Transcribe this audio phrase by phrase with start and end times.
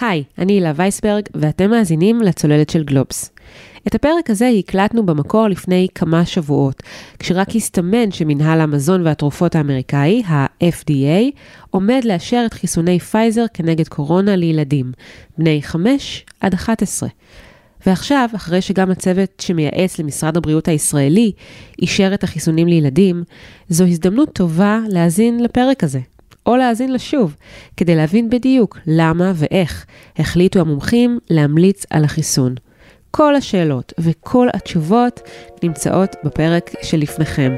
[0.00, 3.30] היי, אני הילה וייסברג, ואתם מאזינים לצוללת של גלובס.
[3.86, 6.82] את הפרק הזה הקלטנו במקור לפני כמה שבועות,
[7.18, 11.30] כשרק הסתמן שמנהל המזון והתרופות האמריקאי, ה-FDA,
[11.70, 14.92] עומד לאשר את חיסוני פייזר כנגד קורונה לילדים,
[15.38, 17.08] בני 5 עד 11.
[17.86, 21.32] ועכשיו, אחרי שגם הצוות שמייעץ למשרד הבריאות הישראלי
[21.82, 23.22] אישר את החיסונים לילדים,
[23.68, 26.00] זו הזדמנות טובה להאזין לפרק הזה,
[26.48, 27.36] או להאזין לשוב,
[27.76, 29.86] כדי להבין בדיוק למה ואיך
[30.18, 32.54] החליטו המומחים להמליץ על החיסון.
[33.10, 35.20] כל השאלות וכל התשובות
[35.62, 37.56] נמצאות בפרק שלפניכם.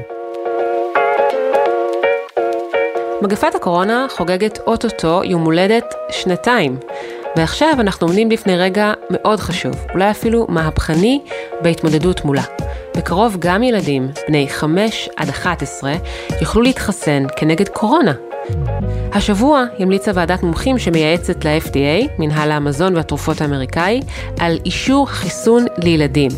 [3.21, 6.77] מגפת הקורונה חוגגת אוטוטו יום הולדת שנתיים,
[7.35, 11.21] ועכשיו אנחנו עומדים בפני רגע מאוד חשוב, אולי אפילו מהפכני,
[11.61, 12.43] בהתמודדות מולה.
[12.97, 15.93] בקרוב גם ילדים, בני 5 עד 11,
[16.41, 18.30] יוכלו להתחסן כנגד קורונה.
[19.13, 24.01] השבוע המליצה ועדת מומחים שמייעצת ל-FDA, מנהל המזון והתרופות האמריקאי,
[24.39, 26.31] על אישור חיסון לילדים.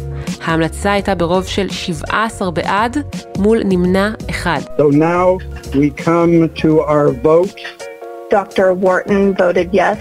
[0.45, 2.97] ההמלצה הייתה ברוב של 17 בעד
[3.37, 4.59] מול נמנע אחד.
[4.77, 5.37] So now
[5.73, 7.59] we come to our vote.
[8.31, 8.73] Dr.
[8.73, 9.99] Wharton voted yes.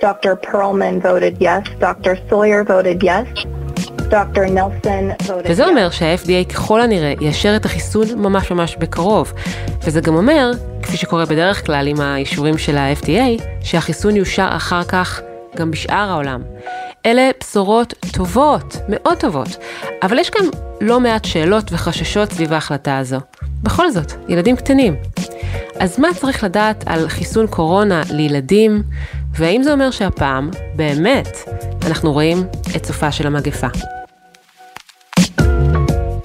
[0.00, 0.36] Dr.
[0.36, 1.62] Perlman voted yes.
[1.78, 2.16] Dr.
[2.28, 3.26] Sawyer voted yes.
[5.44, 5.66] וזה.
[5.66, 9.32] אומר שה-FDA ככל הנראה יאשר את החיסון ממש ממש בקרוב.
[9.84, 10.50] וזה גם אומר,
[10.82, 15.20] כפי שקורה בדרך כלל עם האישורים של ה-FDA, שהחיסון יאושר אחר כך
[15.56, 16.42] גם בשאר העולם.
[17.06, 19.48] אלה בשורות טובות, מאוד טובות,
[20.02, 20.46] אבל יש גם
[20.80, 23.18] לא מעט שאלות וחששות סביב ההחלטה הזו.
[23.62, 24.96] בכל זאת, ילדים קטנים.
[25.78, 28.82] אז מה צריך לדעת על חיסון קורונה לילדים,
[29.34, 31.38] והאם זה אומר שהפעם, באמת,
[31.86, 32.44] אנחנו רואים
[32.76, 33.68] את סופה של המגפה?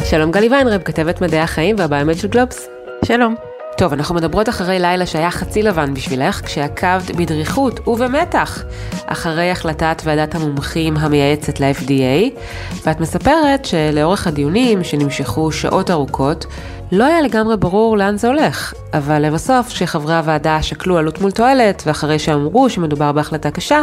[0.10, 2.68] שלום גלי ויינרב, כתבת מדעי החיים והביומד של גלובס.
[3.06, 3.36] שלום.
[3.78, 8.64] טוב, אנחנו מדברות אחרי לילה שהיה חצי לבן בשבילך, כשעקבת בדריכות ובמתח
[9.06, 12.40] אחרי החלטת ועדת המומחים המייעצת ל-FDA,
[12.86, 16.46] ואת מספרת שלאורך הדיונים, שנמשכו שעות ארוכות,
[16.92, 21.84] לא היה לגמרי ברור לאן זה הולך, אבל לבסוף, כשחברי הוועדה שקלו עלות מול תועלת,
[21.86, 23.82] ואחרי שאמרו שמדובר בהחלטה קשה,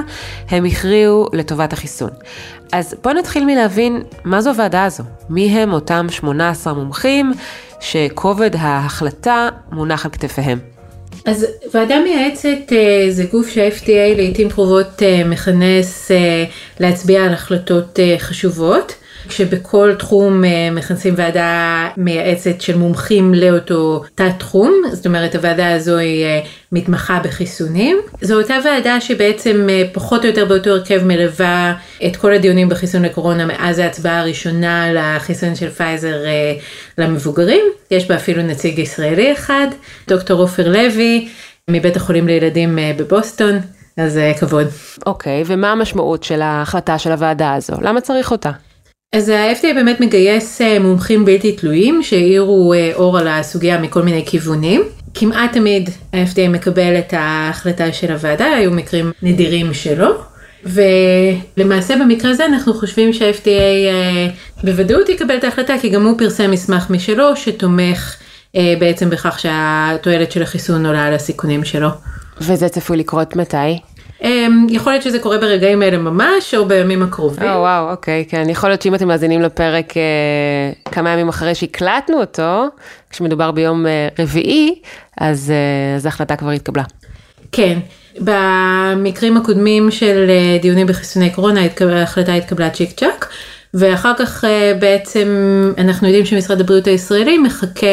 [0.48, 2.10] הם הכריעו לטובת החיסון.
[2.72, 7.32] אז בואו נתחיל מלהבין מה זו הוועדה הזו, מי הם אותם 18 מומחים
[7.80, 10.58] שכובד ההחלטה מונח על כתפיהם.
[11.24, 16.44] אז ועדה מייעצת אה, זה גוף שה-FDA לעיתים קרובות אה, מכנס אה,
[16.80, 18.92] להצביע על החלטות חשובות,
[19.28, 25.96] כשבכל תחום אה, מכנסים ועדה מייעצת של מומחים לאותו תת תחום, זאת אומרת הוועדה הזו
[25.96, 26.40] היא אה,
[26.72, 27.98] מתמחה בחיסונים.
[28.20, 31.74] זו אותה ועדה שבעצם אה, פחות או יותר באותו הרכב מלווה
[32.06, 36.16] את כל הדיונים בחיסון לקורונה מאז ההצבעה הראשונה לחיסון של פייזר
[36.98, 37.64] למבוגרים.
[37.90, 39.66] יש בה אפילו נציג ישראלי אחד,
[40.08, 41.28] דוקטור עופר לוי
[41.70, 43.58] מבית החולים לילדים בבוסטון,
[43.96, 44.66] אז כבוד.
[45.06, 47.72] אוקיי, ומה המשמעות של ההחלטה של הוועדה הזו?
[47.80, 48.50] למה צריך אותה?
[49.14, 54.24] אז ה-FDA באמת מגייס אה, מומחים בלתי תלויים שהאירו אה, אור על הסוגיה מכל מיני
[54.26, 54.82] כיוונים.
[55.14, 60.22] כמעט תמיד ה-FDA מקבל את ההחלטה של הוועדה, היו מקרים נדירים שלא.
[60.64, 64.28] ולמעשה במקרה הזה אנחנו חושבים שה-FDA אה,
[64.62, 68.16] בוודאות יקבל את ההחלטה כי גם הוא פרסם מסמך משלו שתומך
[68.78, 71.88] בעצם בכך שהתועלת של החיסון עולה על הסיכונים שלו.
[72.40, 73.78] וזה צפוי לקרות מתי?
[74.22, 77.48] אה, יכול להיות שזה קורה ברגעים האלה ממש או בימים הקרובים.
[77.48, 78.46] או וואו, אוקיי, כן.
[78.50, 82.64] יכול להיות שאם אתם מאזינים לפרק אה, כמה ימים אחרי שהקלטנו אותו,
[83.10, 84.74] כשמדובר ביום אה, רביעי,
[85.20, 86.82] אז, אה, אז ההחלטה כבר התקבלה.
[87.52, 87.78] כן,
[88.20, 90.30] במקרים הקודמים של
[90.62, 93.28] דיונים בחיסוני קורונה ההחלטה התקבלה צ'יק צ'אק,
[93.74, 95.28] ואחר כך אה, בעצם
[95.78, 97.86] אנחנו יודעים שמשרד הבריאות הישראלי מחכה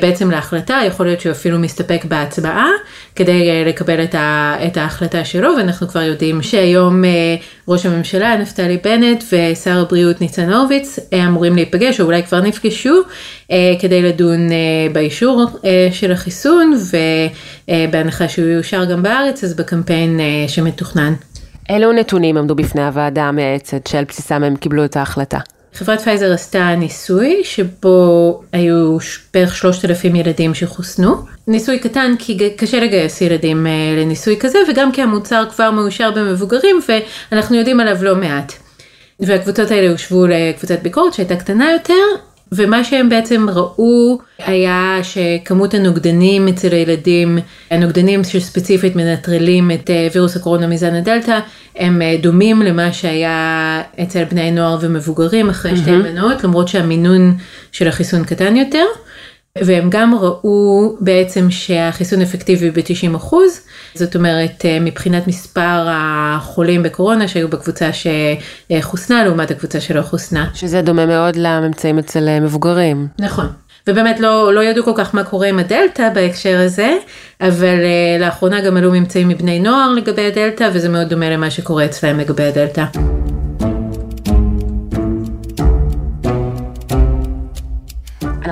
[0.00, 2.68] בעצם להחלטה, יכול להיות שהוא אפילו מסתפק בהצבעה
[3.16, 7.10] כדי אה, לקבל את, ה, את ההחלטה שלו, ואנחנו כבר יודעים שהיום אה,
[7.68, 13.02] ראש הממשלה נפתלי בנט ושר הבריאות ניצן הורוביץ אמורים להיפגש, או אולי כבר נפגשו,
[13.80, 14.48] כדי לדון
[14.92, 15.46] באישור
[15.92, 16.78] של החיסון,
[17.68, 21.14] ובהנחה שהוא יאושר גם בארץ, אז בקמפיין שמתוכנן.
[21.70, 25.38] אילו נתונים עמדו בפני הוועדה המייעצת שעל בסיסם הם קיבלו את ההחלטה?
[25.74, 28.96] חברת פייזר עשתה ניסוי שבו היו
[29.34, 31.14] בערך 3,000 ילדים שחוסנו.
[31.46, 36.80] ניסוי קטן כי קשה לגייס ילדים אה, לניסוי כזה וגם כי המוצר כבר מאושר במבוגרים
[37.32, 38.52] ואנחנו יודעים עליו לא מעט.
[39.20, 41.94] והקבוצות האלה הושוו לקבוצת ביקורת שהייתה קטנה יותר
[42.52, 47.38] ומה שהם בעצם ראו היה שכמות הנוגדנים אצל הילדים,
[47.70, 51.38] הנוגדנים שספציפית מנטרלים את אה, וירוס הקורונה מזן הדלתא,
[51.76, 57.36] הם אה, דומים למה שהיה אצל בני נוער ומבוגרים אחרי שתי מנות, למרות שהמינון
[57.72, 58.84] של החיסון קטן יותר.
[59.58, 63.34] והם גם ראו בעצם שהחיסון אפקטיבי ב-90%,
[63.94, 67.90] זאת אומרת מבחינת מספר החולים בקורונה שהיו בקבוצה
[68.72, 70.50] שחוסנה לעומת הקבוצה שלא חוסנה.
[70.54, 73.08] שזה דומה מאוד לממצאים אצל מבוגרים.
[73.18, 73.46] נכון.
[73.88, 76.96] ובאמת לא, לא ידעו כל כך מה קורה עם הדלתא בהקשר הזה,
[77.40, 81.84] אבל uh, לאחרונה גם עלו ממצאים מבני נוער לגבי הדלתא, וזה מאוד דומה למה שקורה
[81.84, 82.84] אצלם לגבי הדלתא.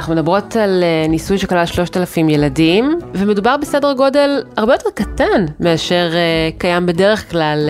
[0.09, 6.11] אנחנו מדברות על אה, ניסוי שכלל 3,000 ילדים, ומדובר בסדר גודל הרבה יותר קטן מאשר
[6.15, 7.69] אה, קיים בדרך כלל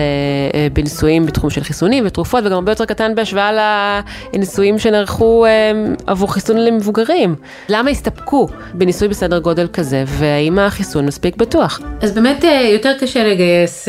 [0.53, 3.51] אה, בניסויים בתחום של חיסונים ותרופות, וגם הרבה יותר קטן בהשוואה
[4.33, 5.45] לניסויים שנערכו
[6.07, 7.35] עבור חיסון למבוגרים.
[7.69, 11.79] למה הסתפקו בניסוי בסדר גודל כזה, והאם החיסון מספיק בטוח?
[12.01, 12.43] אז באמת
[12.73, 13.87] יותר קשה לגייס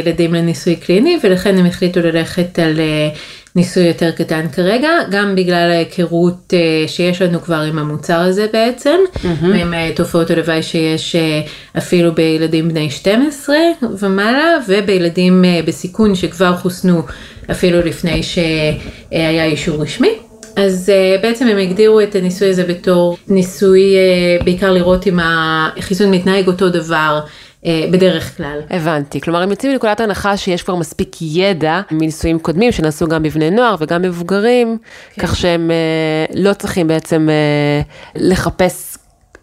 [0.00, 2.80] ילדים לניסוי קליני, ולכן הם החליטו ללכת על...
[3.56, 8.96] ניסוי יותר קטן כרגע, גם בגלל ההיכרות uh, שיש לנו כבר עם המוצר הזה בעצם,
[9.14, 9.44] mm-hmm.
[9.44, 13.56] עם uh, תופעות הלוואי שיש uh, אפילו בילדים בני 12
[13.98, 17.02] ומעלה, ובילדים uh, בסיכון שכבר חוסנו
[17.50, 20.12] אפילו לפני שהיה אישור רשמי.
[20.56, 23.94] אז uh, בעצם הם הגדירו את הניסוי הזה בתור ניסוי
[24.40, 27.20] uh, בעיקר לראות אם החיסון מתנהג אותו דבר.
[27.66, 28.60] אה, בדרך כלל.
[28.70, 33.50] הבנתי, כלומר הם יוצאים מנקודת הנחה שיש כבר מספיק ידע מניסויים קודמים שנעשו גם בבני
[33.50, 34.78] נוער וגם מבוגרים,
[35.14, 35.26] כן.
[35.26, 37.82] כך שהם אה, לא צריכים בעצם אה,
[38.14, 38.96] לחפש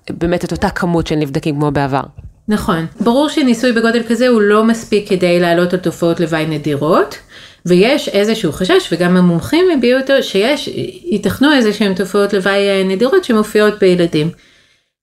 [0.10, 2.04] באמת את אותה כמות של נבדקים כמו בעבר.
[2.48, 7.18] נכון, ברור שניסוי בגודל כזה הוא לא מספיק כדי לעלות על תופעות לוואי נדירות.
[7.66, 10.70] ויש איזשהו חשש, וגם המומחים הביעו אותו, שיש,
[11.04, 14.30] ייתכנו איזה שהן תופעות לוואי נדירות שמופיעות בילדים.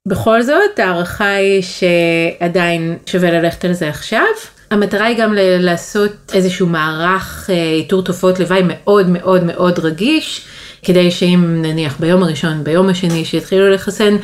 [0.06, 4.26] בכל זאת, ההערכה היא שעדיין שווה ללכת על זה עכשיו.
[4.70, 10.46] המטרה היא גם לעשות איזשהו מערך אה, איתור תופעות לוואי מאוד מאוד מאוד רגיש,
[10.82, 14.16] כדי שאם נניח ביום הראשון, ביום השני שיתחילו לחסן,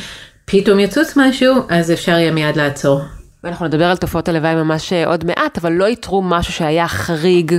[0.44, 3.00] פתאום יצוץ משהו, אז אפשר יהיה מיד לעצור.
[3.44, 7.55] ואנחנו נדבר על תופעות הלוואי ממש אה, עוד מעט, אבל לא איתרו משהו שהיה חריג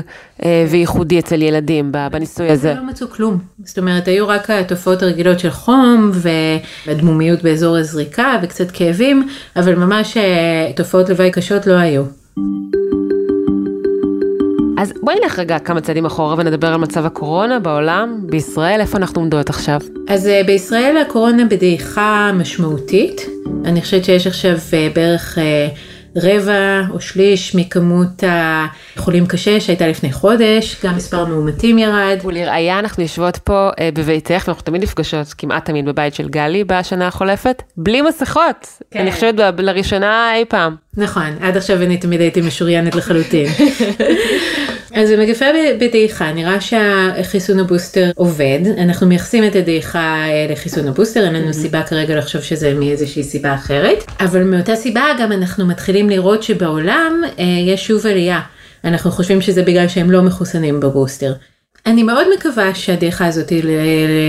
[0.46, 2.74] אה, וייחודי אצל ילדים בניסוי הזה.
[2.74, 3.40] לא מצאו כלום.
[3.64, 6.12] זאת אומרת, היו רק התופעות הרגילות של חום
[6.86, 12.04] והדמומיות באזור הזריקה וקצת כאבים, אבל ממש אה, תופעות לוואי קשות לא היו.
[14.84, 19.22] אז בואי נלך רגע כמה צעדים אחורה ונדבר על מצב הקורונה בעולם, בישראל, איפה אנחנו
[19.22, 19.80] עומדות עכשיו?
[20.08, 23.22] אז uh, בישראל הקורונה בדעיכה משמעותית.
[23.66, 25.42] אני חושבת שיש עכשיו uh, בערך uh,
[26.16, 32.20] רבע או שליש מכמות החולים קשה שהייתה לפני חודש, גם מספר המאומתים ירד.
[32.24, 37.64] ולראיה אנחנו יושבות פה בביתך, ואנחנו תמיד נפגשות כמעט תמיד בבית של גלי בשנה החולפת,
[37.78, 38.68] בלי מסכות.
[38.92, 39.00] כן.
[39.00, 40.76] אני חושבת לראשונה אי פעם.
[40.98, 43.48] נכון, עד עכשיו אני תמיד הייתי משוריינת לחלוטין.
[44.94, 45.45] אז זה מגפה
[45.80, 51.54] בדעיכה, נראה שהחיסון הבוסטר עובד, אנחנו מייחסים את הדעיכה אה, לחיסון הבוסטר, אין לנו.
[51.54, 57.22] סיבה כרגע לחשוב שזה מאיזושהי סיבה אחרת, אבל מאותה סיבה גם אנחנו מתחילים לראות שבעולם
[57.40, 58.42] אה, יש שוב עלייה,
[58.84, 61.34] אנחנו חושבים שזה בגלל שהם לא מחוסנים בבוסטר.
[61.86, 63.63] אני מאוד מקווה שהדעיכה הזאת היא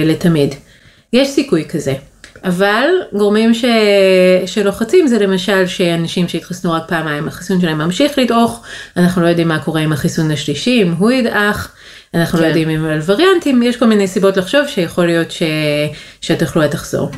[0.05, 0.55] לתמיד,
[1.12, 1.94] יש סיכוי כזה.
[2.44, 3.64] אבל גורמים ש...
[4.46, 8.62] שלוחצים זה למשל שאנשים שהתחסנו רק פעמיים, החיסון שלהם ממשיך לדעוך,
[8.96, 11.75] אנחנו לא יודעים מה קורה עם החיסון השלישי, אם הוא ידעך,
[12.14, 12.48] אנחנו לא כן.
[12.48, 15.42] לא יודעים אם על וריאנטים, יש כל מיני סיבות לחשוב שיכול להיות ש...
[16.20, 17.10] שהתחלואה תחזור.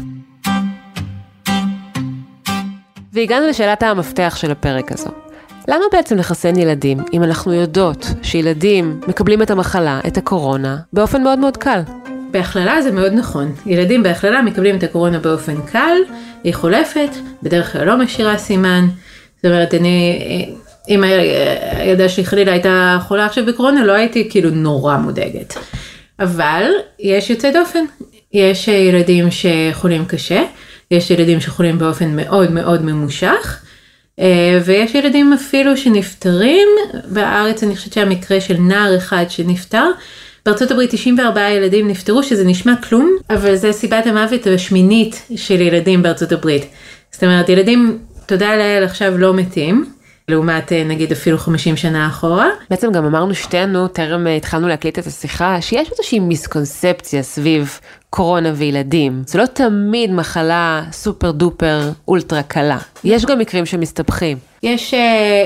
[3.12, 5.10] והגענו לשאלת המפתח של הפרק הזו.
[5.68, 11.38] למה בעצם לחסן ילדים אם אנחנו יודעות שילדים מקבלים את המחלה, את הקורונה, באופן מאוד
[11.38, 11.80] מאוד קל?
[12.36, 13.52] בהכללה זה מאוד נכון.
[13.66, 15.96] ילדים בהכללה מקבלים את הקורונה באופן קל,
[16.44, 17.10] היא חולפת,
[17.42, 18.88] בדרך כלל לא משאירה סימן.
[19.36, 20.18] זאת אומרת, אני,
[20.88, 25.54] אם הילדה שלי חלילה הייתה חולה עכשיו בקורונה, לא הייתי כאילו נורא מודאגת.
[26.20, 26.62] אבל
[27.00, 27.84] יש יוצא דופן,
[28.32, 30.42] יש ילדים שחולים קשה,
[30.90, 33.60] יש ילדים שחולים באופן מאוד מאוד ממושך,
[34.20, 36.68] אה, ויש ילדים אפילו שנפטרים,
[37.04, 39.86] בארץ אני חושבת שהמקרה של נער אחד שנפטר,
[40.46, 46.02] בארצות הברית 94 ילדים נפטרו, שזה נשמע כלום, אבל זה סיבת המוות השמינית של ילדים
[46.02, 46.66] בארצות הברית.
[47.12, 49.84] זאת אומרת, ילדים, תודה לאל, עכשיו לא מתים.
[50.28, 52.48] לעומת אה, נגיד אפילו 50 שנה אחורה.
[52.70, 58.52] בעצם גם אמרנו שתינו, טרם אה, התחלנו להקליט את השיחה, שיש איזושהי מיסקונספציה סביב קורונה
[58.54, 59.22] וילדים.
[59.26, 62.78] זה לא תמיד מחלה super duper ultra קלה.
[63.04, 64.38] יש גם מקרים שמסתבכים.
[64.62, 64.96] יש אה,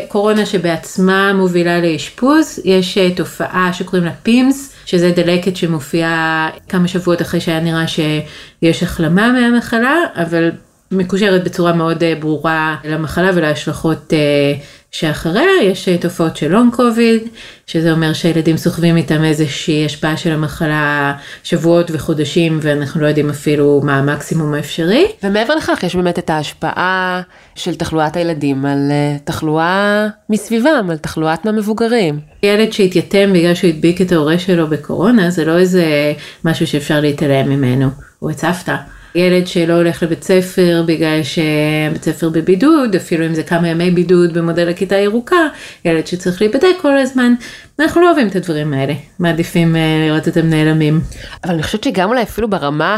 [0.08, 7.22] קורונה שבעצמה מובילה לאשפוז, יש אה, תופעה שקוראים לה PIMS, שזה דלקת שמופיעה כמה שבועות
[7.22, 10.50] אחרי שהיה נראה שיש החלמה מהמחלה, אבל
[10.90, 17.22] מקושרת בצורה מאוד uh, ברורה למחלה ולהשלכות uh, שאחריה יש תופעות של לונג קוביד,
[17.66, 23.80] שזה אומר שהילדים סוחבים איתם איזושהי השפעה של המחלה שבועות וחודשים ואנחנו לא יודעים אפילו
[23.84, 25.06] מה המקסימום האפשרי.
[25.22, 27.22] ומעבר לכך יש באמת את ההשפעה
[27.54, 32.20] של תחלואת הילדים על אה, תחלואה מסביבם, על תחלואת מהמבוגרים.
[32.42, 36.12] ילד שהתייתם בגלל שהוא הדביק את ההורה שלו בקורונה זה לא איזה
[36.44, 38.72] משהו שאפשר להתעלם ממנו, הוא הצפת.
[39.14, 44.34] ילד שלא הולך לבית ספר בגלל שבית ספר בבידוד, אפילו אם זה כמה ימי בידוד
[44.34, 45.46] במודל הכיתה הירוקה,
[45.84, 47.34] ילד שצריך להיבדק כל הזמן,
[47.78, 51.00] אנחנו לא אוהבים את הדברים האלה, מעדיפים אה, לראות אותם נעלמים.
[51.44, 52.96] אבל אני חושבת שגם אולי אפילו ברמה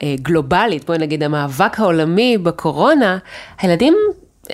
[0.00, 3.18] הגלובלית, בואי נגיד המאבק העולמי בקורונה,
[3.60, 3.94] הילדים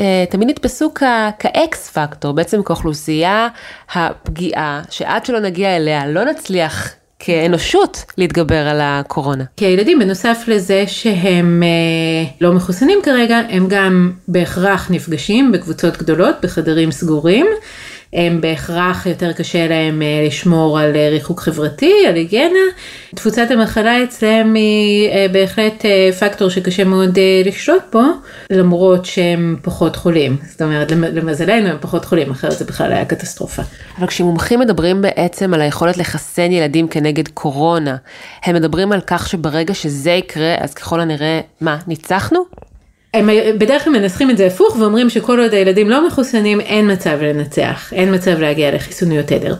[0.00, 0.94] אה, תמיד נתפסו
[1.38, 3.49] כאקס פקטור, בעצם כאוכלוסייה
[3.94, 6.94] הפגיעה, שעד שלא נגיע אליה לא נצליח
[7.26, 9.45] כאנושות להתגבר על הקורונה.
[9.57, 16.35] כי הילדים בנוסף לזה שהם אה, לא מחוסנים כרגע, הם גם בהכרח נפגשים בקבוצות גדולות,
[16.43, 17.47] בחדרים סגורים.
[18.14, 22.59] הם בהכרח יותר קשה להם אה, לשמור על אה, ריחוק חברתי, על היגיינה.
[23.14, 25.85] תפוצת המחלה אצלם היא אה, בהחלט
[26.21, 28.02] פקטור שקשה מאוד לשלוט בו,
[28.50, 30.37] למרות שהם פחות חולים.
[30.50, 33.62] זאת אומרת, למזלנו הם פחות חולים, אחרת זה בכלל היה קטסטרופה.
[33.99, 37.97] אבל כשמומחים מדברים בעצם על היכולת לחסן ילדים כנגד קורונה,
[38.44, 42.44] הם מדברים על כך שברגע שזה יקרה, אז ככל הנראה, מה, ניצחנו?
[43.14, 43.28] הם
[43.59, 47.92] בדרך כלל מנסחים את זה הפוך ואומרים שכל עוד הילדים לא מחוסנים אין מצב לנצח,
[47.92, 49.54] אין מצב להגיע לחיסוניות עדר.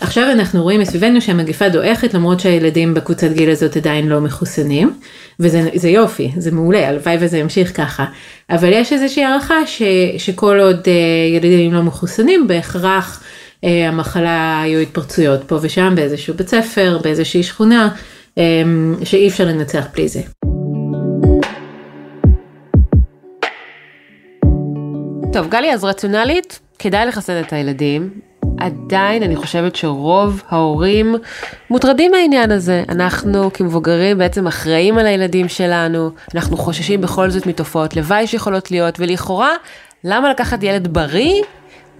[0.00, 4.92] עכשיו אנחנו רואים מסביבנו שהמגפה דועכת למרות שהילדים בקבוצת גיל הזאת עדיין לא מחוסנים,
[5.40, 8.04] וזה יופי, זה מעולה, הלוואי וזה ימשיך ככה.
[8.50, 9.82] אבל יש איזושהי הערכה ש,
[10.18, 10.88] שכל עוד uh,
[11.36, 13.22] ילדים לא מחוסנים בהכרח
[13.60, 17.88] uh, המחלה היו התפרצויות פה ושם באיזשהו בית ספר, באיזושהי שכונה,
[18.38, 18.40] um,
[19.04, 20.20] שאי אפשר לנצח בלי זה.
[25.34, 28.10] טוב, גלי, אז רציונלית, כדאי לחסן את הילדים.
[28.58, 31.14] עדיין אני חושבת שרוב ההורים
[31.70, 32.84] מוטרדים מהעניין הזה.
[32.88, 39.00] אנחנו כמבוגרים בעצם אחראים על הילדים שלנו, אנחנו חוששים בכל זאת מתופעות לוואי שיכולות להיות,
[39.00, 39.50] ולכאורה,
[40.04, 41.42] למה לקחת ילד בריא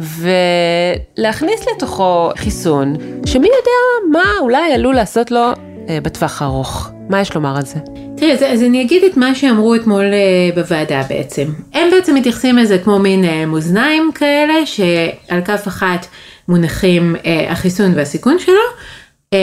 [0.01, 2.95] ולהכניס לתוכו חיסון,
[3.27, 5.45] שמי יודע מה אולי עלול לעשות לו
[5.89, 6.94] אה, בטווח הארוך.
[7.09, 7.79] מה יש לומר על זה?
[8.17, 11.45] תראי, אז, אז אני אגיד את מה שאמרו אתמול אה, בוועדה בעצם.
[11.75, 16.07] הם בעצם מתייחסים לזה כמו מין אה, מאזניים כאלה, שעל כף אחת
[16.49, 18.55] מונחים אה, החיסון והסיכון שלו,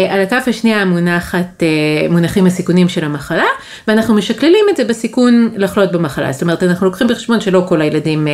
[0.09, 1.63] על הכף השנייה מונחת,
[2.09, 3.45] מונחים הסיכונים של המחלה,
[3.87, 6.31] ואנחנו משקללים את זה בסיכון לחלות במחלה.
[6.31, 8.27] זאת אומרת, אנחנו לוקחים בחשבון שלא כל הילדים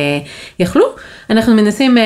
[0.58, 0.84] יחלו,
[1.30, 1.96] אנחנו מנסים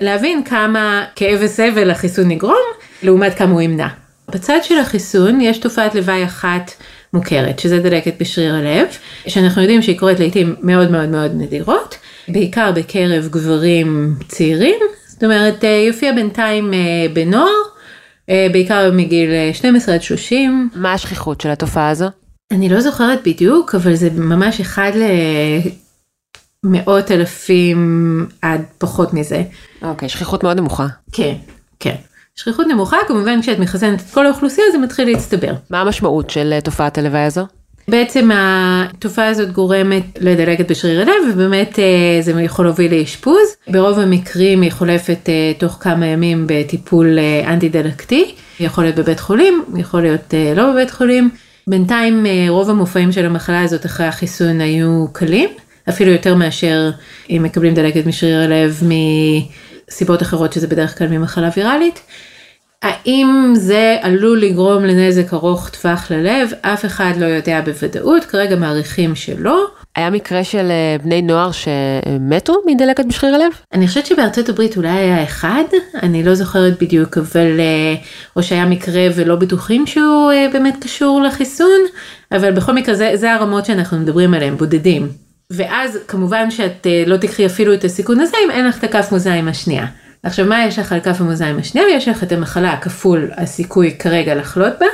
[0.00, 2.54] להבין כמה כאב וסבל החיסון יגרום,
[3.02, 3.88] לעומת כמה הוא ימנע.
[4.30, 6.70] בצד של החיסון יש תופעת לוואי אחת
[7.12, 8.86] מוכרת, שזה דלקת בשריר הלב,
[9.26, 11.96] שאנחנו יודעים שהיא קורית לעיתים מאוד מאוד מאוד נדירות,
[12.28, 16.78] בעיקר בקרב גברים צעירים, זאת אומרת אה, יופיע בינתיים אה,
[17.12, 17.48] בנוער,
[18.30, 20.70] אה, בעיקר מגיל 12 עד 30.
[20.74, 22.06] מה השכיחות של התופעה הזו?
[22.50, 24.92] אני לא זוכרת בדיוק, אבל זה ממש אחד
[26.64, 29.42] למאות אלפים עד פחות מזה.
[29.82, 30.86] אוקיי, שכיחות מאוד נמוכה.
[31.12, 31.34] כן,
[31.80, 31.94] כן.
[32.38, 35.52] שכיחות נמוכה, כמובן כשאת מחסנת את כל האוכלוסייה זה מתחיל להצטבר.
[35.70, 37.46] מה המשמעות של אה, תופעת הלוואי הזו?
[37.88, 43.56] בעצם התופעה הזאת גורמת לדלקת בשריר הלב ובאמת אה, זה יכול להוביל לאשפוז.
[43.68, 49.64] ברוב המקרים היא חולפת אה, תוך כמה ימים בטיפול אנטי דלקתי, יכול להיות בבית חולים,
[49.76, 51.30] יכול להיות לא בבית חולים.
[51.66, 55.48] בינתיים רוב המופעים של המחלה הזאת אחרי החיסון היו קלים,
[55.88, 56.90] אפילו יותר מאשר
[57.30, 58.82] אם מקבלים דלקת משריר הלב
[59.90, 62.00] מסיבות אחרות שזה בדרך כלל ממחלה ויראלית.
[62.82, 66.50] האם זה עלול לגרום לנזק ארוך טווח ללב?
[66.62, 69.66] אף אחד לא יודע בוודאות, כרגע מעריכים שלא.
[69.96, 73.52] היה מקרה של אה, בני נוער שמתו מדלקת בשריר הלב?
[73.74, 75.64] אני חושבת שבארצות הברית אולי היה אחד,
[76.02, 77.94] אני לא זוכרת בדיוק, אבל אה,
[78.36, 81.80] או שהיה מקרה ולא בטוחים שהוא אה, באמת קשור לחיסון,
[82.32, 85.08] אבל בכל מקרה זה, זה הרמות שאנחנו מדברים עליהן, בודדים.
[85.52, 89.48] ואז כמובן שאת לא תקחי אפילו את הסיכון הזה אם אין לך את הכף מאזניים
[89.48, 89.86] השנייה.
[90.22, 91.86] עכשיו מה יש לך על כף המאזניים השנייה?
[91.88, 94.86] יש לך את המחלה כפול הסיכוי כרגע לחלות בה,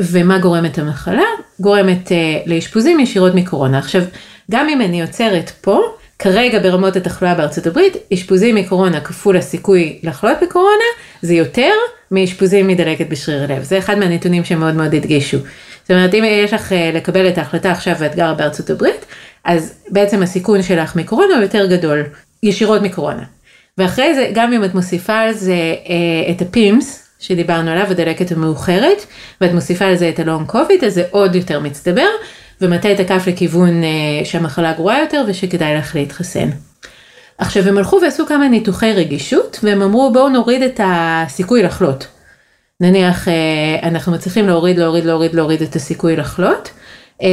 [0.00, 1.24] ומה גורמת המחלה?
[1.60, 2.12] גורמת uh,
[2.46, 3.78] לאשפוזים ישירות מקורונה.
[3.78, 4.02] עכשיו,
[4.50, 5.80] גם אם אני עוצרת פה,
[6.18, 10.84] כרגע ברמות התחלואה בארצות הברית, אשפוזים מקורונה כפול הסיכוי לחלות בקורונה,
[11.22, 11.72] זה יותר
[12.10, 13.62] מאשפוזים מדלקת בשריר הלב.
[13.62, 15.38] זה אחד מהנתונים שמאוד מאוד הדגישו.
[15.82, 19.04] זאת אומרת, אם יש לך אה, לקבל את ההחלטה עכשיו ואת גרה בארצות הברית,
[19.44, 22.02] אז בעצם הסיכון שלך מקורונה הוא יותר גדול,
[22.42, 23.37] ישירות מקורונה.
[23.78, 28.32] ואחרי זה, גם אם את מוסיפה על זה אה, את ה PIMS, שדיברנו עליו, הדלקת
[28.32, 29.06] המאוחרת,
[29.40, 32.08] ואת מוסיפה על זה את ה long COVID, אז זה עוד יותר מצטבר,
[32.60, 36.48] ומטה את הכף לכיוון אה, שהמחלה גרועה יותר ושכדאי לך להתחסן.
[37.38, 42.06] עכשיו הם הלכו ועשו כמה ניתוחי רגישות והם אמרו בואו נוריד את הסיכוי לחלות.
[42.80, 43.34] נניח אה,
[43.82, 46.70] אנחנו מצליחים להוריד להוריד להוריד להוריד את הסיכוי לחלות.
[47.22, 47.28] אה,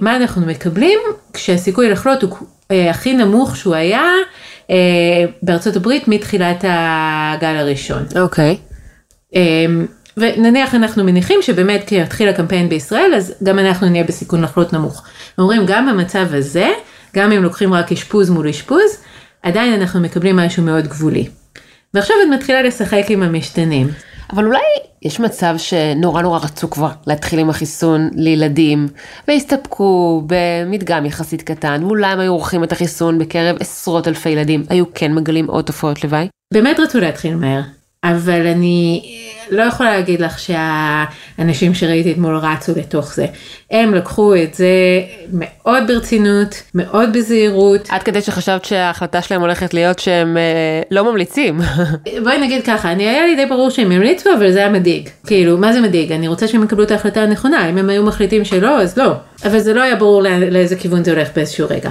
[0.00, 0.98] מה אנחנו מקבלים
[1.32, 2.30] כשהסיכוי לחלות הוא
[2.70, 4.04] אה, הכי נמוך שהוא היה
[5.42, 8.02] בארצות הברית מתחילת הגל הראשון.
[8.16, 8.56] אוקיי.
[9.34, 9.36] Okay.
[10.16, 15.02] ונניח אנחנו מניחים שבאמת כשיתחיל הקמפיין בישראל אז גם אנחנו נהיה בסיכון לחלות נמוך.
[15.38, 16.68] אומרים גם במצב הזה,
[17.16, 18.96] גם אם לוקחים רק אשפוז מול אשפוז,
[19.42, 21.28] עדיין אנחנו מקבלים משהו מאוד גבולי.
[21.94, 23.88] ועכשיו את מתחילה לשחק עם המשתנים.
[24.32, 24.58] אבל אולי
[25.02, 28.88] יש מצב שנורא נורא רצו כבר להתחיל עם החיסון לילדים,
[29.28, 34.84] והסתפקו במדגם יחסית קטן, ואולי הם היו עורכים את החיסון בקרב עשרות אלפי ילדים, היו
[34.94, 36.28] כן מגלים עוד תופעות לוואי?
[36.54, 37.79] באמת רצו להתחיל מהר.
[38.04, 39.02] אבל אני
[39.50, 43.26] לא יכולה להגיד לך שהאנשים שראיתי אתמול רצו לתוך זה.
[43.70, 44.66] הם לקחו את זה
[45.32, 47.88] מאוד ברצינות, מאוד בזהירות.
[47.90, 51.60] עד כדי שחשבת שההחלטה שלהם הולכת להיות שהם אה, לא ממליצים.
[52.24, 55.08] בואי נגיד ככה, אני היה לי די ברור שהם ימליצו, אבל זה היה מדאיג.
[55.26, 56.12] כאילו, מה זה מדאיג?
[56.12, 59.12] אני רוצה שהם יקבלו את ההחלטה הנכונה, אם הם היו מחליטים שלא, אז לא.
[59.44, 61.90] אבל זה לא היה ברור לא, לאיזה כיוון זה הולך באיזשהו רגע.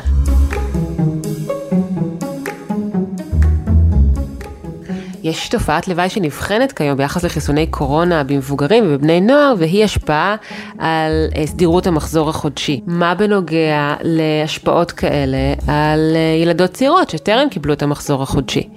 [5.30, 10.36] יש תופעת לוואי שנבחנת כיום ביחס לחיסוני קורונה במבוגרים ובבני נוער, והיא השפעה
[10.78, 12.82] על אה, סדירות המחזור החודשי.
[12.88, 18.70] מה בנוגע להשפעות כאלה על אה, ילדות צעירות שטרם קיבלו את המחזור החודשי?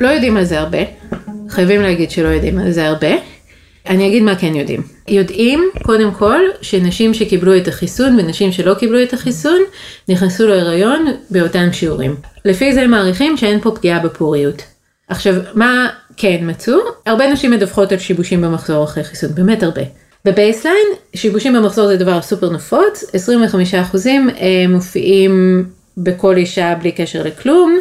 [0.00, 0.78] לא יודעים על זה הרבה,
[1.48, 3.10] חייבים להגיד שלא יודעים על זה הרבה.
[3.88, 4.82] אני אגיד מה כן יודעים.
[5.08, 9.60] יודעים קודם כל שנשים שקיבלו את החיסון ונשים שלא קיבלו את החיסון
[10.08, 12.14] נכנסו להיריון באותם שיעורים.
[12.44, 14.62] לפי זה מעריכים שאין פה פגיעה בפוריות.
[15.08, 16.74] עכשיו, מה כן מצאו?
[17.06, 19.82] הרבה נשים מדווחות על שיבושים במחזור אחרי חיסון, באמת הרבה.
[20.24, 23.04] ב baseline, שיבושים במחזור זה דבר סופר נפוץ,
[23.94, 25.64] 25% אה, מופיעים
[25.96, 27.78] בכל אישה בלי קשר לכלום,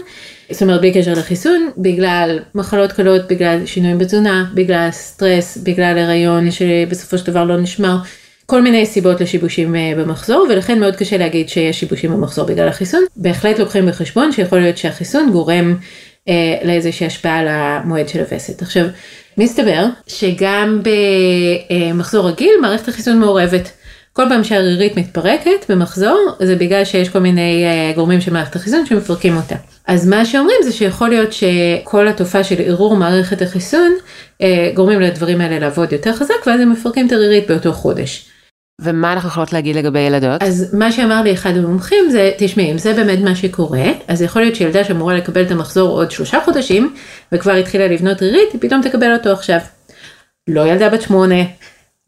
[0.52, 6.52] זאת אומרת בלי קשר לחיסון, בגלל מחלות קלות, בגלל שינויים בתזונה, בגלל סטרס, בגלל הריון
[6.52, 7.98] שבסופו של דבר לא נשמר.
[8.46, 13.04] כל מיני סיבות לשיבושים אה, במחזור ולכן מאוד קשה להגיד שיש שיבושים במחזור בגלל החיסון.
[13.16, 15.76] בהחלט לוקחים בחשבון שיכול להיות שהחיסון גורם
[16.64, 18.62] לאיזושהי השפעה על המועד של הווסת.
[18.62, 18.86] עכשיו,
[19.38, 20.82] מסתבר שגם
[21.94, 23.72] במחזור רגיל מערכת החיסון מעורבת.
[24.14, 28.86] כל פעם שהרירית מתפרקת במחזור זה בגלל שיש כל מיני אה, גורמים של מערכת החיסון
[28.86, 29.56] שמפרקים אותה.
[29.88, 33.92] אז מה שאומרים זה שיכול להיות שכל התופעה של ערעור מערכת החיסון
[34.42, 38.26] אה, גורמים לדברים האלה לעבוד יותר חזק ואז הם מפרקים את הרירית באותו חודש.
[38.82, 40.44] ומה אנחנו יכולות להגיד לגבי ילדות?
[40.44, 44.42] אז מה שאמר לי אחד המומחים זה, תשמעי, אם זה באמת מה שקורה, אז יכול
[44.42, 46.96] להיות שילדה שאמורה לקבל את המחזור עוד שלושה חודשים,
[47.32, 49.60] וכבר התחילה לבנות רירית, היא פתאום תקבל אותו עכשיו.
[50.48, 51.44] לא ילדה בת שמונה,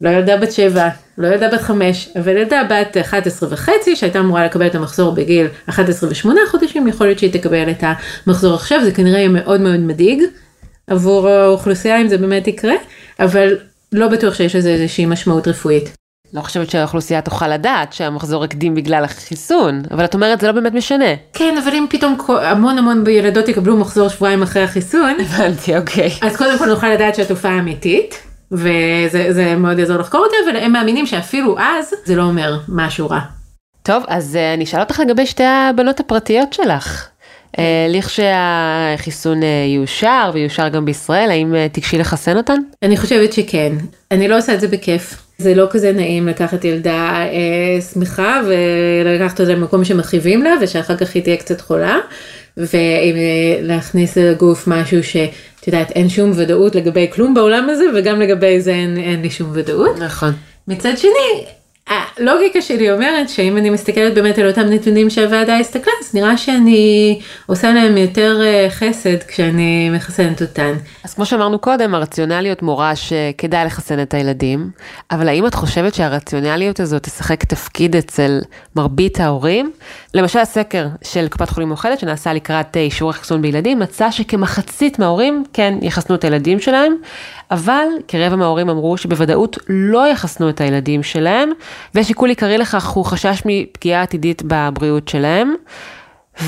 [0.00, 4.44] לא ילדה בת שבע, לא ילדה בת חמש, אבל ילדה בת 11 וחצי שהייתה אמורה
[4.44, 7.84] לקבל את המחזור בגיל 11 ושמונה חודשים, יכול להיות שהיא תקבל את
[8.26, 10.22] המחזור עכשיו, זה כנראה יהיה מאוד מאוד מדאיג
[10.86, 12.74] עבור האוכלוסייה אם זה באמת יקרה,
[13.20, 13.56] אבל
[13.92, 15.99] לא בטוח שיש לזה איזושהי משמעות רפואית.
[16.34, 20.74] לא חושבת שהאוכלוסייה תוכל לדעת שהמחזור הקדים בגלל החיסון, אבל את אומרת זה לא באמת
[20.74, 21.14] משנה.
[21.32, 26.10] כן, אבל אם פתאום המון המון ילדות יקבלו מחזור שבועיים אחרי החיסון, הבנתי, אוקיי.
[26.22, 28.14] אז קודם כל נוכל לדעת שהתופעה אמיתית,
[28.52, 33.20] וזה מאוד יעזור לחקור אותה, אבל הם מאמינים שאפילו אז זה לא אומר משהו רע.
[33.82, 37.08] טוב, אז אה, אני אשאל אותך לגבי שתי הבנות הפרטיות שלך.
[37.58, 42.58] אה, לכשהחיסון אה, יאושר ויאושר גם בישראל, האם תיגשי לחסן אותן?
[42.82, 43.72] אני חושבת שכן.
[44.10, 45.29] אני לא עושה את זה בכיף.
[45.40, 51.14] זה לא כזה נעים לקחת ילדה אה, שמחה ולקחת אותה למקום שמכאיבים לה ושאחר כך
[51.14, 51.98] היא תהיה קצת חולה.
[52.56, 58.70] ולהכניס לגוף משהו שאת יודעת אין שום ודאות לגבי כלום בעולם הזה וגם לגבי זה
[58.70, 59.98] אין, אין לי שום ודאות.
[59.98, 60.32] נכון.
[60.68, 61.59] מצד שני
[61.90, 67.20] הלוגיקה שלי אומרת שאם אני מסתכלת באמת על אותם נתונים שהוועדה הסתכלה, אז נראה שאני
[67.46, 70.72] עושה להם יותר אה, חסד כשאני מחסנת אותן.
[71.04, 74.70] אז כמו שאמרנו קודם, הרציונליות מורה שכדאי לחסן את הילדים,
[75.10, 78.40] אבל האם את חושבת שהרציונליות הזאת תשחק תפקיד אצל
[78.76, 79.72] מרבית ההורים?
[80.14, 85.44] למשל הסקר של קופת חולים מאוחדת שנעשה לקראת אה, אישור החיסון בילדים, מצא שכמחצית מההורים
[85.52, 86.94] כן יחסנו את הילדים שלהם,
[87.50, 91.50] אבל כרבע מההורים אמרו שבוודאות לא יחסנו את הילדים שלהם,
[91.94, 95.54] ושיקול עיקרי לכך הוא חשש מפגיעה עתידית בבריאות שלהם.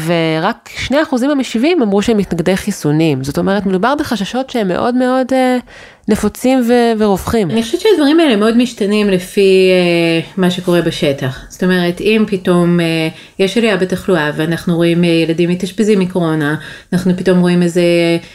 [0.06, 0.92] ורק 2%
[1.32, 3.24] המשיבים אמרו שהם מתנגדי חיסונים.
[3.24, 5.58] זאת אומרת, מדובר בחששות שהם מאוד מאוד אה,
[6.08, 7.50] נפוצים ו- ורווחים.
[7.50, 11.38] אני חושבת שהדברים האלה מאוד משתנים לפי אה, מה שקורה בשטח.
[11.48, 16.54] זאת אומרת, אם פתאום אה, יש עלייה בתחלואה ואנחנו רואים אה, ילדים מתאשפזים מקורונה,
[16.92, 17.82] אנחנו פתאום רואים איזה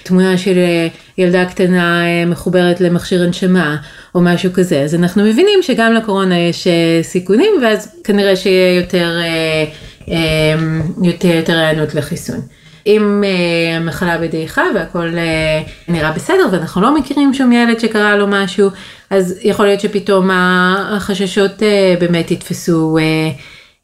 [0.04, 3.78] תמונה של אה, ילדה קטנה אה, מחוברת למכשיר הנשמה
[4.16, 9.18] או משהו כזה, אז אנחנו מבינים שגם לקורונה יש אה, סיכונים ואז כנראה שיהיה יותר...
[9.22, 9.66] אה,
[10.08, 12.40] אמ, יותר יותר הענות לחיסון.
[12.88, 18.28] אם אה, המחלה בדעיכה והכל אה, נראה בסדר ואנחנו לא מכירים שום ילד שקרה לו
[18.28, 18.70] משהו,
[19.10, 23.04] אז יכול להיות שפתאום החששות אה, באמת יתפסו אה,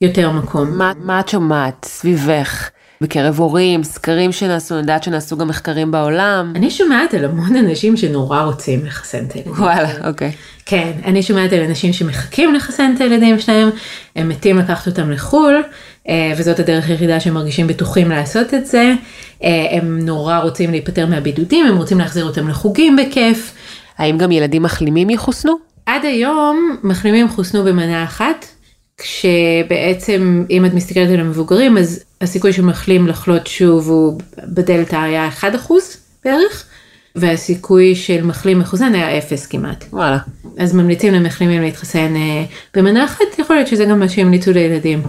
[0.02, 0.78] יותר מקום.
[0.78, 2.70] מה, מה את שומעת סביבך?
[3.02, 6.54] בקרב הורים, סקרים שנעשו, אני יודעת שנעשו גם מחקרים בעולם.
[6.56, 9.54] אני שומעת על המון אנשים שנורא רוצים לחסן את הילדים.
[9.54, 10.32] וואלה, אוקיי.
[10.66, 13.70] כן, אני שומעת על אנשים שמחכים לחסן את הילדים שלהם,
[14.16, 15.64] הם מתים לקחת אותם לחו"ל,
[16.10, 18.94] אה, וזאת הדרך היחידה שהם מרגישים בטוחים לעשות את זה.
[19.44, 23.54] אה, הם נורא רוצים להיפטר מהבידודים, הם רוצים להחזיר אותם לחוגים בכיף.
[23.98, 25.54] האם גם ילדים מחלימים יחוסנו?
[25.86, 28.46] עד היום מחלימים חוסנו במנה אחת,
[28.98, 35.46] כשבעצם אם את מסתכלת על המבוגרים אז הסיכוי שמחלים לחלות שוב הוא בדלתא היה 1%
[36.26, 36.66] בערך.
[37.16, 39.86] והסיכוי של מחלים מחוסן היה אפס כמעט.
[39.94, 40.18] וואלה.
[40.58, 42.44] אז ממליצים למחלימים להתחסן אה,
[42.76, 45.02] במנה אחת, יכול להיות שזה גם מה שהמליצו לילדים.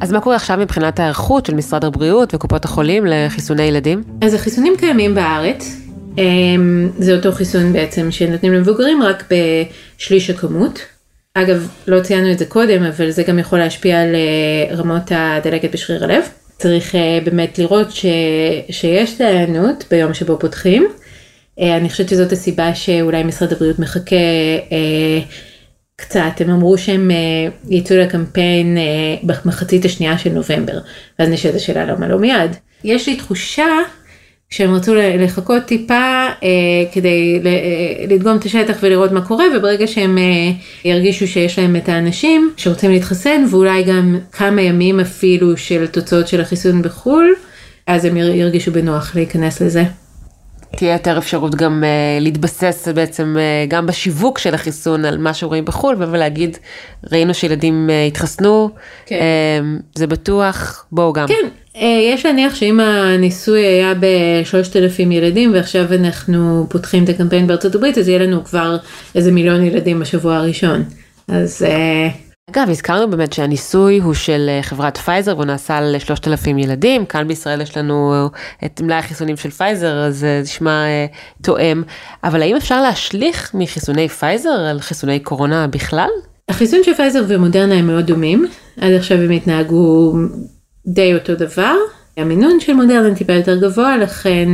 [0.00, 4.02] אז מה קורה עכשיו מבחינת ההיערכות של משרד הבריאות וקופות החולים לחיסוני ילדים?
[4.20, 5.76] אז החיסונים קיימים בארץ.
[6.18, 10.80] אמ, זה אותו חיסון בעצם שנותנים למבוגרים רק בשליש הכמות.
[11.36, 15.72] אגב, לא ציינו את זה קודם, אבל זה גם יכול להשפיע על אה, רמות הדלקת
[15.72, 16.24] בשריר הלב.
[16.58, 18.06] צריך אה, באמת לראות ש,
[18.70, 20.88] שיש דיינות ביום שבו פותחים.
[21.60, 24.16] אה, אני חושבת שזאת הסיבה שאולי משרד הבריאות מחכה
[25.96, 27.10] קצת, הם אמרו שהם
[27.68, 28.78] יצאו לקמפיין
[29.22, 30.78] במחצית השנייה של נובמבר,
[31.18, 32.56] ואז נשאלת השאלה למה לא מיד.
[32.84, 33.66] יש לי תחושה
[34.50, 36.48] שהם רצו לחכות טיפה אה,
[36.92, 40.52] כדי אה, לדגום את השטח ולראות מה קורה וברגע שהם אה,
[40.84, 46.40] ירגישו שיש להם את האנשים שרוצים להתחסן ואולי גם כמה ימים אפילו של תוצאות של
[46.40, 47.34] החיסון בחו"ל
[47.86, 49.84] אז הם ירגישו בנוח להיכנס לזה.
[50.76, 55.64] תהיה יותר אפשרות גם uh, להתבסס בעצם uh, גם בשיווק של החיסון על מה שרואים
[55.64, 56.58] בחו"ל ולהגיד
[57.12, 58.70] ראינו שילדים uh, התחסנו,
[59.06, 59.16] כן.
[59.16, 61.28] uh, זה בטוח, בואו גם.
[61.28, 61.48] כן,
[61.82, 67.98] יש להניח שאם הניסוי היה בשלושת אלפים ילדים ועכשיו אנחנו פותחים את הקמפיין בארצות הברית
[67.98, 68.76] אז יהיה לנו כבר
[69.14, 70.84] איזה מיליון ילדים בשבוע הראשון.
[71.28, 76.58] אז uh, אגב, הזכרנו באמת שהניסוי הוא של אה, חברת פייזר והוא נעשה על 3,000
[76.58, 81.06] ילדים, כאן בישראל יש לנו אה, את מלאי החיסונים של פייזר, אז זה נשמע אה,
[81.42, 81.82] תואם,
[82.24, 86.08] אבל האם אפשר להשליך מחיסוני פייזר על חיסוני קורונה בכלל?
[86.48, 88.46] החיסון של פייזר ומודרנה הם מאוד דומים,
[88.80, 90.14] עד עכשיו הם התנהגו
[90.86, 91.74] די אותו דבר,
[92.16, 94.48] המינון של מודרנה טיפה יותר גבוה, לכן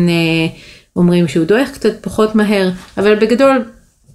[0.96, 3.64] אומרים שהוא דועך קצת פחות מהר, אבל בגדול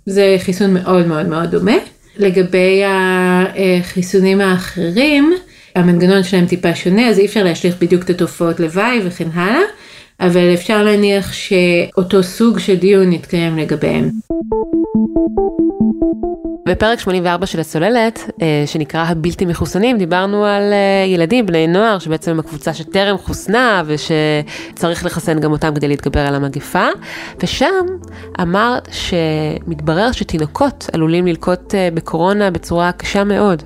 [0.05, 1.75] זה חיסון מאוד מאוד מאוד דומה.
[2.17, 5.33] לגבי החיסונים האחרים,
[5.75, 9.61] המנגנון שלהם טיפה שונה, אז אי אפשר להשליך בדיוק את התופעות לוואי וכן הלאה,
[10.19, 14.09] אבל אפשר להניח שאותו סוג של דיון יתקיים לגביהם.
[16.67, 22.31] בפרק 84 של הצוללת, אה, שנקרא הבלתי מחוסנים, דיברנו על אה, ילדים, בני נוער, שבעצם
[22.31, 26.87] הם הקבוצה שטרם חוסנה ושצריך לחסן גם אותם כדי להתגבר על המגפה,
[27.43, 27.85] ושם
[28.41, 33.63] אמרת שמתברר שתינוקות עלולים ללקוט אה, בקורונה בצורה קשה מאוד.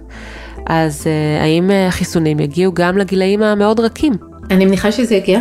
[0.67, 1.07] אז
[1.41, 4.13] האם החיסונים יגיעו גם לגילאים המאוד רכים?
[4.51, 5.39] אני מניחה שזה יגיע.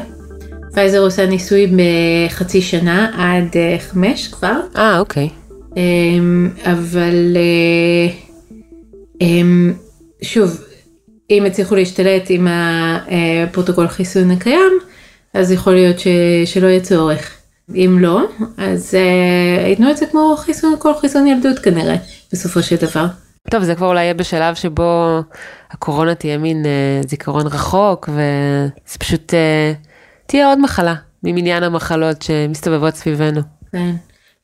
[0.74, 4.60] פייזר עושה ניסוי בחצי שנה עד חמש כבר.
[4.76, 5.28] אה, אוקיי.
[5.76, 8.14] אמ, אבל אה,
[9.20, 9.72] אמ,
[10.22, 10.60] שוב,
[11.30, 14.72] אם יצליחו להשתלט עם הפרוטוקול חיסון הקיים,
[15.34, 16.06] אז יכול להיות ש,
[16.44, 17.38] שלא יהיה צורך.
[17.74, 18.20] אם לא,
[18.56, 21.96] אז uh, ייתנו את זה כמו חיסון, כל חיסון ילדות כנראה,
[22.32, 23.06] בסופו של דבר.
[23.50, 25.20] טוב, זה כבר אולי יהיה בשלב שבו
[25.70, 29.88] הקורונה תהיה מין uh, זיכרון רחוק, וזה פשוט uh,
[30.26, 33.40] תהיה עוד מחלה ממניין המחלות שמסתובבות סביבנו.
[33.72, 33.94] כן.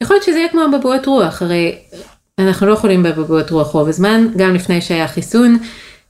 [0.03, 1.79] יכול להיות שזה יהיה כמו בבואות רוח, הרי
[2.39, 5.59] אנחנו לא יכולים בבואות רוח רוב הזמן, גם לפני שהיה חיסון,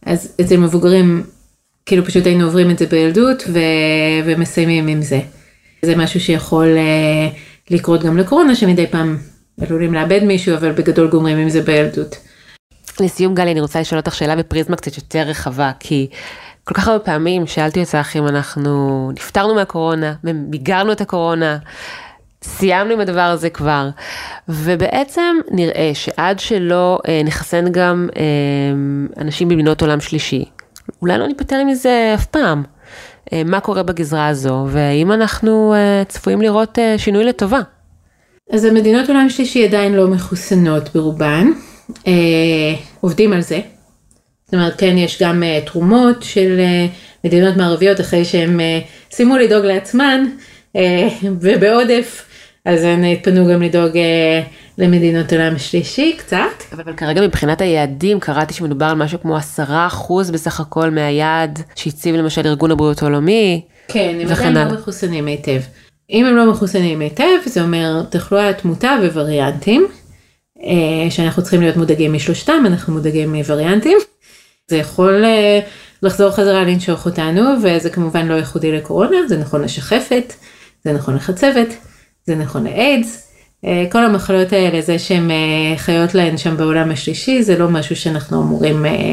[0.07, 1.25] אז אצל מבוגרים
[1.87, 3.59] כאילו פשוט היינו עוברים את זה בילדות ו...
[4.25, 5.21] ומסיימים עם זה.
[5.83, 9.19] זה משהו שיכול uh, לקרות גם לקורונה, שמדי פעם
[9.61, 12.17] עלולים לאבד מישהו, אבל בגדול גומרים עם זה בילדות.
[13.01, 16.09] לסיום גלי, אני רוצה לשאול אותך שאלה בפריזמה קצת יותר רחבה, כי
[16.65, 21.59] כל כך הרבה פעמים שאלתי אותך אם אנחנו נפטרנו מהקורונה, מיגרנו את הקורונה,
[22.45, 23.89] סיימנו עם הדבר הזה כבר,
[24.49, 28.23] ובעצם נראה שעד שלא אה, נחסן גם אה,
[29.23, 30.45] אנשים במדינות עולם שלישי,
[31.03, 32.63] אולי לא ניפטר מזה אף פעם.
[33.33, 37.61] אה, מה קורה בגזרה הזו, והאם אנחנו אה, צפויים לראות אה, שינוי לטובה.
[38.53, 41.47] אז המדינות עולם שלישי עדיין לא מחוסנות ברובן,
[42.07, 42.13] אה,
[43.01, 43.61] עובדים על זה.
[44.45, 46.87] זאת אומרת, כן, יש גם אה, תרומות של אה,
[47.25, 48.81] מדינות מערביות אחרי שהם אה,
[49.11, 50.25] סיימו לדאוג לעצמן,
[50.77, 52.25] אה, ובעודף
[52.65, 54.43] אז הן התפנו גם לדאוג אה,
[54.79, 56.63] למדינות עולם שלישי קצת.
[56.73, 62.15] אבל כרגע מבחינת היעדים קראתי שמדובר על משהו כמו עשרה אחוז בסך הכל מהיעד שהציב
[62.15, 63.63] למשל ארגון הבריאות העולמי.
[63.89, 64.69] כן, הם עדיין.
[64.69, 65.61] לא מחוסנים היטב.
[66.11, 69.87] אם הם לא מחוסנים היטב, זה אומר תחלואה תמותה ווריאנטים,
[70.63, 73.99] אה, שאנחנו צריכים להיות מודאגים משלושתם, אנחנו מודאגים מווריאנטים.
[74.69, 75.61] זה יכול אה,
[76.03, 80.33] לחזור חזרה לנשוך אותנו, וזה כמובן לא ייחודי לקורונה, זה נכון לשחפת,
[80.85, 81.75] זה נכון לחצבת,
[82.27, 83.31] זה נכון לאיידס.
[83.65, 87.97] אה, כל המחלות האלה, זה שהן אה, חיות להן שם בעולם השלישי, זה לא משהו
[87.97, 89.13] שאנחנו אמורים אה,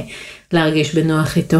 [0.53, 1.57] להרגיש בנוח איתו.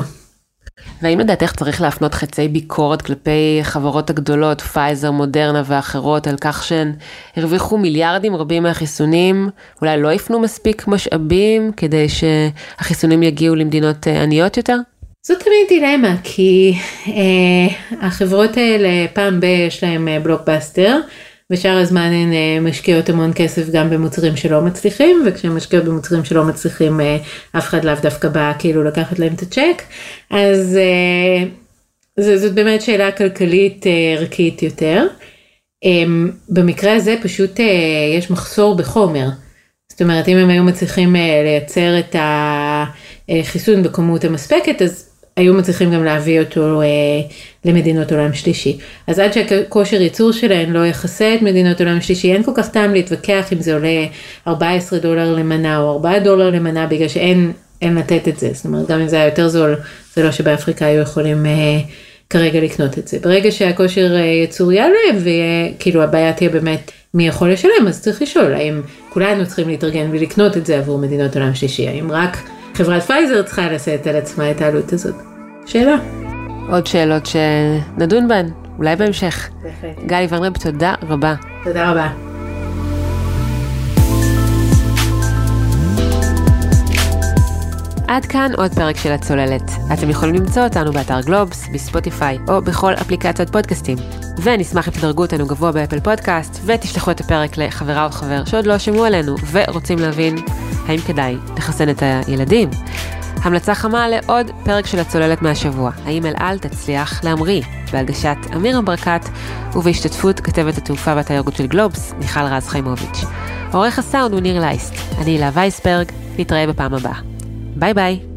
[1.02, 6.94] והאם לדעתך צריך להפנות חצי ביקורת כלפי החברות הגדולות, פייזר, מודרנה ואחרות, על כך שהן
[7.36, 9.50] הרוויחו מיליארדים רבים מהחיסונים,
[9.82, 14.78] אולי לא יפנו מספיק משאבים כדי שהחיסונים יגיעו למדינות עניות יותר?
[15.26, 16.74] זאת תמיד דילמה, כי
[17.08, 20.20] אה, החברות האלה פעם ב- יש להם אה,
[21.52, 26.44] ושאר הזמן הן אה, משקיעות המון כסף גם במוצרים שלא מצליחים, וכשהן משקיעות במוצרים שלא
[26.44, 27.18] מצליחים אה,
[27.58, 29.82] אף אחד לאו דווקא בא כאילו לקחת להם את הצ'ק,
[30.30, 31.48] אז אה,
[32.20, 33.86] זה, זאת באמת שאלה כלכלית
[34.18, 35.08] ערכית יותר.
[35.86, 36.04] אה,
[36.50, 37.60] במקרה הזה פשוט
[38.18, 39.28] יש מחסור בחומר.
[39.92, 42.16] זאת אומרת, אם הם היו מצליחים לייצר את
[43.30, 45.11] החיסון בכמות המספקת, אז
[45.42, 46.88] היו מצליחים גם להביא אותו אה,
[47.66, 48.78] למדינות עולם שלישי.
[49.08, 52.94] אז עד שהכושר ייצור שלהן לא יכסה את מדינות עולם שלישי, אין כל כך טעם
[52.94, 54.06] להתווכח אם זה עולה
[54.48, 57.52] 14 דולר למנה או 4 דולר למנה, בגלל שאין
[57.82, 58.50] אין לתת את זה.
[58.54, 59.76] זאת אומרת, גם אם זה היה יותר זול,
[60.16, 61.80] זה לא שבאפריקה היו יכולים אה,
[62.30, 63.18] כרגע לקנות את זה.
[63.22, 68.54] ברגע שהכושר אה, ייצור יעלה, וכאילו הבעיה תהיה באמת מי יכול לשלם, אז צריך לשאול
[68.54, 72.38] האם כולנו צריכים להתארגן ולקנות את זה עבור מדינות עולם שלישי, האם רק
[72.74, 75.31] חברת פייזר צריכה לשאת על עצמה את העלות הזאת.
[75.72, 75.96] שאלה.
[76.70, 79.50] עוד שאלות שנדון בהן, אולי בהמשך.
[79.64, 80.06] בהחלט.
[80.06, 81.36] גלי ונרב, תודה רבה.
[81.64, 82.10] תודה רבה.
[88.08, 89.72] עד כאן עוד פרק של הצוללת.
[89.94, 93.98] אתם יכולים למצוא אותנו באתר גלובס, בספוטיפיי או בכל אפליקציות פודקאסטים.
[94.44, 98.78] ונשמח אם תדרגו אותנו גבוה באפל פודקאסט ותשלחו את הפרק לחברה או חבר שעוד לא
[98.78, 100.36] שמעו עלינו ורוצים להבין
[100.88, 102.70] האם כדאי לחסן את הילדים.
[103.44, 109.22] המלצה חמה לעוד פרק של הצוללת מהשבוע, האם אל על תצליח להמריא, בהגשת אמירה ברקת
[109.74, 113.22] ובהשתתפות כתבת התעופה והתיירות של גלובס, מיכל רז חיימוביץ'.
[113.74, 117.20] עורך הסאונד הוא ניר לייסט, אני הילה וייסברג, נתראה בפעם הבאה.
[117.76, 118.31] ביי ביי.